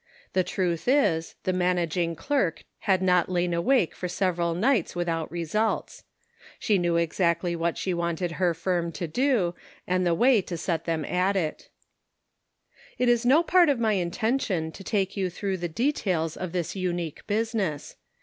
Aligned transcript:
The 0.33 0.43
truth 0.43 0.87
is, 0.87 1.35
the" 1.43 1.53
managing 1.67 2.15
clerk" 2.15 2.63
had 2.89 3.03
not 3.03 3.29
lain 3.29 3.53
awake 3.53 3.93
for 3.93 4.07
several 4.07 4.55
nights 4.55 4.95
without 4.95 5.31
results. 5.31 6.05
She 6.57 6.79
knew 6.79 6.95
exactly 6.97 7.55
what 7.55 7.77
she 7.77 7.93
wanted 7.93 8.31
her 8.31 8.55
firm 8.55 8.91
to 8.93 9.05
do, 9.07 9.53
and 9.85 10.03
the 10.03 10.15
way 10.15 10.41
to 10.41 10.57
set 10.57 10.85
them 10.85 11.05
at 11.05 11.35
it. 11.35 11.69
An 12.97 13.03
Open 13.03 13.05
Door. 13.05 13.05
287 13.05 13.09
It 13.09 13.09
is 13.13 13.25
no 13.27 13.43
part 13.43 13.69
of 13.69 13.79
my 13.79 13.93
intention 13.93 14.71
to 14.71 14.83
take 14.83 15.15
you 15.15 15.29
through 15.29 15.57
the 15.57 15.69
details 15.69 16.35
of 16.35 16.51
this 16.51 16.75
unique 16.75 17.27
business. 17.27 17.95